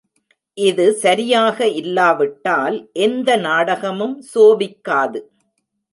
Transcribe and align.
இது 0.57 0.85
சரியாக 0.93 1.67
இல்லாவிட்டால் 1.81 2.77
எந்த 2.99 3.37
நாகடமும் 3.37 4.17
சோபிக்காது. 4.33 5.21